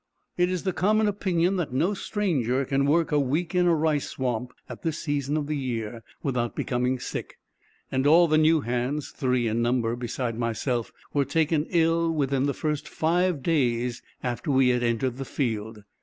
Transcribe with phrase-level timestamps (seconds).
[0.35, 4.07] It is the common opinion, that no stranger can work a week in a rice
[4.09, 7.37] swamp, at this season of the year, without becoming sick;
[7.91, 12.55] and all the new hands, three in number, besides myself, were taken ill within the
[12.55, 15.83] first five days after we had entered this field.